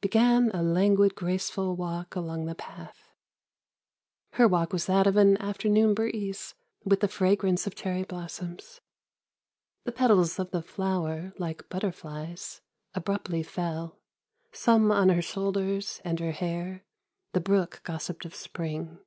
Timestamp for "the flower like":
10.50-11.68